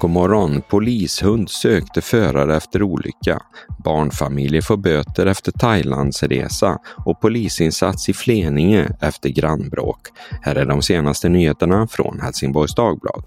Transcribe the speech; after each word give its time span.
god 0.00 0.10
morgon. 0.10 0.62
Polishund 0.68 1.50
sökte 1.50 2.00
förare 2.00 2.56
efter 2.56 2.82
olycka. 2.82 3.42
Barnfamiljer 3.84 4.62
får 4.62 4.76
böter 4.76 5.26
efter 5.26 5.52
Thailandsresa 5.52 6.78
och 7.04 7.20
polisinsats 7.20 8.08
i 8.08 8.12
Fleninge 8.12 8.90
efter 9.00 9.28
grannbråk. 9.28 10.00
Här 10.42 10.54
är 10.54 10.64
de 10.64 10.82
senaste 10.82 11.28
nyheterna 11.28 11.86
från 11.86 12.20
Helsingborgs 12.20 12.74
Dagblad. 12.74 13.24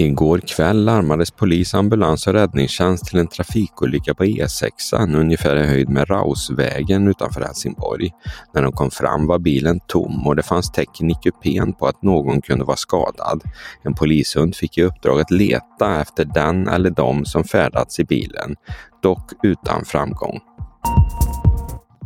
Igår 0.00 0.38
kväll 0.38 0.84
larmades 0.84 1.30
polis, 1.30 1.74
ambulans 1.74 2.26
och 2.26 2.32
räddningstjänst 2.32 3.04
till 3.04 3.18
en 3.18 3.26
trafikolycka 3.26 4.14
på 4.14 4.24
E6 4.24 5.16
ungefär 5.16 5.56
i 5.56 5.66
höjd 5.66 5.88
med 5.88 6.10
Rausvägen 6.10 7.08
utanför 7.08 7.40
Helsingborg. 7.40 8.10
När 8.54 8.62
de 8.62 8.72
kom 8.72 8.90
fram 8.90 9.26
var 9.26 9.38
bilen 9.38 9.80
tom 9.86 10.26
och 10.26 10.36
det 10.36 10.42
fanns 10.42 10.70
tecken 10.70 11.10
i 11.10 11.14
kupén 11.14 11.72
på 11.72 11.86
att 11.86 12.02
någon 12.02 12.42
kunde 12.42 12.64
vara 12.64 12.76
skadad. 12.76 13.42
En 13.82 13.94
polishund 13.94 14.56
fick 14.56 14.78
i 14.78 14.82
uppdrag 14.82 15.20
att 15.20 15.30
leta 15.30 16.00
efter 16.00 16.24
den 16.24 16.68
eller 16.68 16.90
de 16.90 17.24
som 17.24 17.44
färdats 17.44 18.00
i 18.00 18.04
bilen, 18.04 18.56
dock 19.02 19.32
utan 19.42 19.84
framgång. 19.84 20.40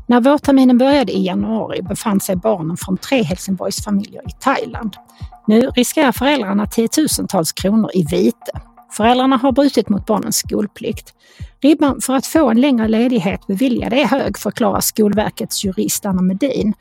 När 0.06 0.20
vårterminen 0.20 0.78
började 0.78 1.12
i 1.12 1.26
januari 1.26 1.82
befann 1.82 2.20
sig 2.20 2.36
barnen 2.36 2.76
från 2.76 2.96
tre 2.96 3.22
Helsingborgsfamiljer 3.22 4.22
i 4.28 4.32
Thailand. 4.40 4.96
Nu 5.46 5.60
riskerar 5.60 6.12
föräldrarna 6.12 6.66
tiotusentals 6.66 7.52
kronor 7.52 7.90
i 7.94 8.06
vite. 8.10 8.60
Föräldrarna 8.90 9.36
har 9.36 9.52
brutit 9.52 9.88
mot 9.88 10.06
barnens 10.06 10.36
skolplikt. 10.36 11.14
Ribban 11.60 12.00
för 12.00 12.14
att 12.14 12.26
få 12.26 12.50
en 12.50 12.60
längre 12.60 12.88
ledighet 12.88 13.46
beviljad 13.46 13.92
är 13.92 14.04
hög, 14.04 14.38
förklarar 14.38 14.80
Skolverkets 14.80 15.64
jurist 15.64 16.06
Anna 16.06 16.22
Medin. 16.22 16.74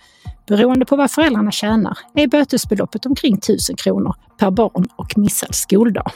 Beroende 0.48 0.86
på 0.86 0.95
vad 0.95 1.12
föräldrarna 1.12 1.52
tjänar 1.52 1.97
är 2.14 2.28
bötesbeloppet 2.28 3.06
omkring 3.06 3.36
1000 3.36 3.75
kronor 3.75 4.16
per 4.40 4.52
barn 4.52 4.88
och 4.95 5.17
missad 5.17 5.56
skoldag. 5.56 6.12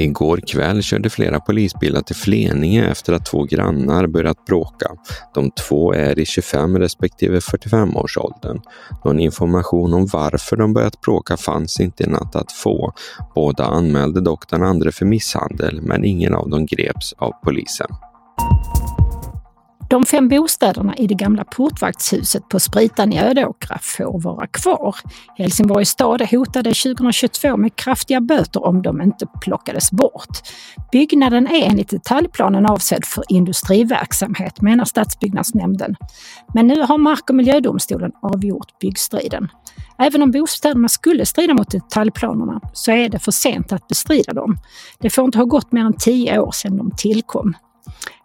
Igår 0.00 0.40
kväll 0.46 0.82
körde 0.82 1.10
flera 1.10 1.40
polisbilar 1.40 2.02
till 2.02 2.16
Fleninge 2.16 2.90
efter 2.90 3.12
att 3.12 3.26
två 3.26 3.42
grannar 3.42 4.06
börjat 4.06 4.44
bråka. 4.44 4.90
De 5.34 5.50
två 5.50 5.92
är 5.92 6.18
i 6.18 6.26
25 6.26 6.78
respektive 6.78 7.40
45 7.40 7.96
års 7.96 8.18
åldern. 8.18 8.60
Någon 9.04 9.20
information 9.20 9.94
om 9.94 10.06
varför 10.06 10.56
de 10.56 10.72
börjat 10.72 11.00
bråka 11.00 11.36
fanns 11.36 11.80
inte 11.80 12.04
i 12.04 12.06
natt 12.06 12.36
att 12.36 12.52
få. 12.52 12.92
Båda 13.34 13.64
anmälde 13.64 14.20
dock 14.20 14.50
den 14.50 14.62
andra 14.62 14.92
för 14.92 15.06
misshandel, 15.06 15.80
men 15.82 16.04
ingen 16.04 16.34
av 16.34 16.50
dem 16.50 16.66
greps 16.66 17.12
av 17.12 17.32
polisen. 17.44 17.88
De 19.88 20.04
fem 20.06 20.28
bostäderna 20.28 20.96
i 20.96 21.06
det 21.06 21.14
gamla 21.14 21.44
portvaktshuset 21.44 22.48
på 22.48 22.60
Spritan 22.60 23.12
i 23.12 23.20
Ödåkra 23.20 23.78
får 23.82 24.20
vara 24.20 24.46
kvar. 24.46 24.96
Helsingborgs 25.36 25.88
stad 25.88 26.22
hotade 26.22 26.70
2022 26.74 27.56
med 27.56 27.76
kraftiga 27.76 28.20
böter 28.20 28.66
om 28.66 28.82
de 28.82 29.02
inte 29.02 29.26
plockades 29.40 29.90
bort. 29.90 30.38
Byggnaden 30.92 31.46
är 31.46 31.66
enligt 31.66 31.90
detaljplanen 31.90 32.66
avsedd 32.66 33.04
för 33.04 33.24
industriverksamhet, 33.28 34.60
menar 34.60 34.84
stadsbyggnadsnämnden. 34.84 35.96
Men 36.54 36.66
nu 36.66 36.82
har 36.82 36.98
Mark 36.98 37.30
och 37.30 37.36
miljödomstolen 37.36 38.12
avgjort 38.22 38.78
byggstriden. 38.78 39.48
Även 39.98 40.22
om 40.22 40.30
bostäderna 40.30 40.88
skulle 40.88 41.26
strida 41.26 41.54
mot 41.54 41.70
detaljplanerna 41.70 42.60
så 42.72 42.92
är 42.92 43.08
det 43.08 43.18
för 43.18 43.32
sent 43.32 43.72
att 43.72 43.88
bestrida 43.88 44.32
dem. 44.32 44.56
Det 44.98 45.10
får 45.10 45.24
inte 45.24 45.38
ha 45.38 45.44
gått 45.44 45.72
mer 45.72 45.84
än 45.84 45.96
tio 45.98 46.38
år 46.38 46.52
sedan 46.52 46.76
de 46.76 46.90
tillkom. 46.96 47.54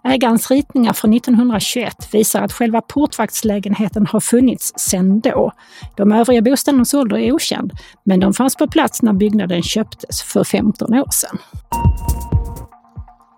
Ägarens 0.04 0.52
ritningar 0.52 0.94
från 0.94 1.14
1921 1.14 2.14
visar 2.14 2.42
att 2.42 2.54
själva 2.54 2.82
portvaktslägenheten 2.82 4.08
har 4.08 4.20
funnits 4.20 4.74
sedan 4.78 5.20
då. 5.20 5.52
De 5.98 6.12
övriga 6.12 6.42
bostädernas 6.42 6.94
ålder 6.94 7.18
är 7.18 7.32
okänd, 7.32 7.72
men 8.04 8.20
de 8.20 8.34
fanns 8.34 8.56
på 8.56 8.68
plats 8.68 9.02
när 9.02 9.14
byggnaden 9.14 9.64
köptes 9.64 10.22
för 10.24 10.44
15 10.44 10.94
år 10.94 11.12
sedan. 11.12 11.38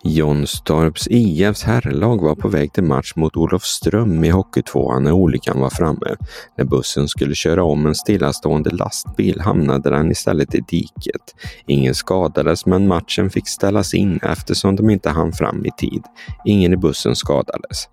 Jonstorps 0.07 1.07
IFs 1.07 1.63
herrlag 1.63 2.21
var 2.21 2.35
på 2.35 2.47
väg 2.47 2.73
till 2.73 2.83
match 2.83 3.13
mot 3.15 3.37
Olofström 3.37 4.23
i 4.23 4.29
Hockeytvåan 4.29 5.03
när 5.03 5.11
olyckan 5.11 5.59
var 5.59 5.69
framme. 5.69 6.15
När 6.57 6.65
bussen 6.65 7.07
skulle 7.07 7.35
köra 7.35 7.63
om 7.63 7.85
en 7.85 7.95
stillastående 7.95 8.69
lastbil 8.69 9.41
hamnade 9.41 9.89
den 9.89 10.11
istället 10.11 10.55
i 10.55 10.59
diket. 10.59 11.35
Ingen 11.67 11.95
skadades 11.95 12.65
men 12.65 12.87
matchen 12.87 13.29
fick 13.29 13.47
ställas 13.47 13.93
in 13.93 14.19
eftersom 14.23 14.75
de 14.75 14.89
inte 14.89 15.09
hann 15.09 15.33
fram 15.33 15.65
i 15.65 15.71
tid. 15.77 16.03
Ingen 16.45 16.73
i 16.73 16.77
bussen 16.77 17.15
skadades. 17.15 17.89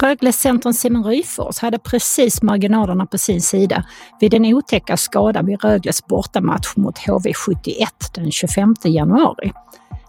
Röglescentern 0.00 0.74
Simon 0.74 1.04
Ryfors 1.04 1.58
hade 1.58 1.78
precis 1.78 2.42
marginalerna 2.42 3.06
på 3.06 3.18
sin 3.18 3.42
sida 3.42 3.84
vid 4.20 4.30
den 4.30 4.44
otäcka 4.44 4.96
skada 4.96 5.42
vid 5.42 5.64
Rögles 5.64 6.06
bortamatch 6.06 6.76
mot 6.76 6.98
HV71 6.98 7.86
den 8.14 8.30
25 8.30 8.74
januari. 8.84 9.52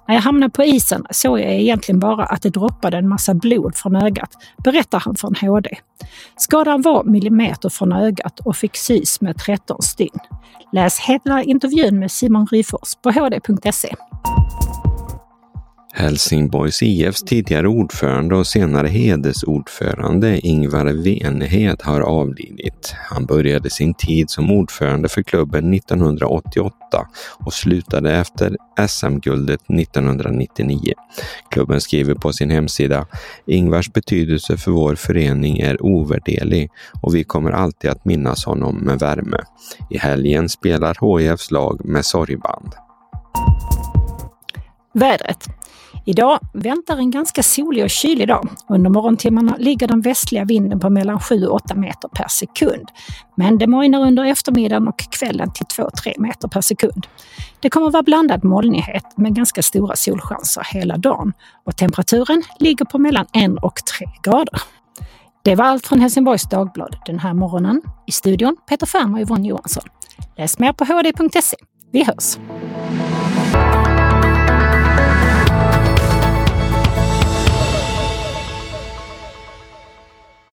När 0.08 0.16
jag 0.16 0.22
hamnade 0.22 0.52
på 0.52 0.64
isen 0.64 1.06
såg 1.10 1.40
jag 1.40 1.54
egentligen 1.54 2.00
bara 2.00 2.26
att 2.26 2.42
det 2.42 2.50
droppade 2.50 2.98
en 2.98 3.10
massa 3.10 3.34
blod 3.34 3.76
från 3.76 3.96
ögat, 3.96 4.32
berättar 4.64 5.00
han 5.00 5.16
från 5.16 5.36
HD. 5.36 5.70
Skadan 6.38 6.82
var 6.82 7.04
millimeter 7.04 7.70
från 7.70 7.92
ögat 7.92 8.40
och 8.40 8.56
fick 8.56 8.78
sys 8.78 9.22
med 9.22 9.38
13 9.38 9.82
stygn. 9.82 10.20
Läs 10.72 11.00
hela 11.00 11.44
intervjun 11.44 12.00
med 12.00 12.12
Simon 12.12 12.48
Ryfors 12.52 12.96
på 13.04 13.12
hd.se. 13.12 13.96
Helsingborgs 15.94 16.84
IFs 16.84 17.24
tidigare 17.24 17.68
ordförande 17.68 18.36
och 18.36 18.48
senare 18.48 18.88
hedersordförande 18.88 20.48
Ingvar 20.48 20.86
Venhed 20.86 21.82
har 21.82 22.02
avlidit. 22.02 22.96
Han 23.10 23.26
började 23.26 23.70
sin 23.70 23.94
tid 23.94 24.30
som 24.30 24.52
ordförande 24.52 25.10
för 25.10 25.22
klubben 25.22 25.74
1988 25.74 26.76
och 27.40 27.54
slutade 27.54 28.12
efter 28.16 28.58
SM-guldet 28.88 29.62
1999. 29.70 30.94
Klubben 31.52 31.82
skriver 31.82 32.16
på 32.16 32.34
sin 32.34 32.50
hemsida 32.50 33.06
Ingvars 33.46 33.94
betydelse 33.94 34.58
för 34.58 34.72
vår 34.72 34.96
förening 34.96 35.60
är 35.60 35.86
ovärderlig 35.86 36.70
och 37.02 37.16
vi 37.16 37.24
kommer 37.24 37.52
alltid 37.52 37.90
att 37.90 38.06
minnas 38.06 38.46
honom 38.46 38.78
med 38.78 39.00
värme. 39.00 39.38
I 39.90 39.98
helgen 39.98 40.50
spelar 40.50 41.20
HIFs 41.20 41.52
lag 41.52 41.86
med 41.86 42.06
sorgband. 42.06 42.72
Vädret. 44.94 45.48
Idag 46.06 46.40
väntar 46.54 46.98
en 46.98 47.12
ganska 47.12 47.44
solig 47.44 47.84
och 47.84 47.90
kylig 47.90 48.28
dag. 48.28 48.50
Under 48.70 48.90
morgontimmarna 48.90 49.56
ligger 49.60 49.88
den 49.88 50.02
västliga 50.02 50.46
vinden 50.46 50.80
på 50.80 50.90
mellan 50.90 51.20
7 51.20 51.46
och 51.46 51.56
8 51.56 51.76
meter 51.76 52.08
per 52.08 52.28
sekund. 52.28 52.88
Men 53.36 53.58
det 53.58 53.68
mojnar 53.68 54.02
under 54.02 54.26
eftermiddagen 54.26 54.88
och 54.88 55.00
kvällen 55.00 55.54
till 55.54 55.66
2-3 55.66 56.20
meter 56.20 56.48
per 56.48 56.62
sekund. 56.62 57.08
Det 57.60 57.70
kommer 57.70 57.92
vara 57.92 58.04
blandad 58.04 58.44
molnighet 58.44 59.18
med 59.18 59.36
ganska 59.36 59.62
stora 59.64 59.96
solchanser 59.96 60.68
hela 60.74 60.98
dagen 60.98 61.34
och 61.66 61.78
temperaturen 61.78 62.44
ligger 62.60 62.86
på 62.86 62.98
mellan 62.98 63.26
1 63.34 63.52
och 63.62 63.76
3 63.76 64.08
grader. 64.24 64.62
Det 65.44 65.56
var 65.56 65.66
allt 65.66 65.88
från 65.88 66.00
Helsingborgs 66.00 66.50
Dagblad 66.50 66.96
den 67.06 67.20
här 67.20 67.34
morgonen. 67.34 67.82
I 68.08 68.12
studion 68.12 68.58
Peter 68.70 68.86
Ferm 68.86 69.14
och 69.14 69.20
Yvonne 69.20 69.48
Johansson. 69.48 69.84
Läs 70.38 70.60
mer 70.60 70.74
på 70.74 70.86
hd.se. 70.86 71.58
Vi 71.92 72.04
hörs! 72.04 72.38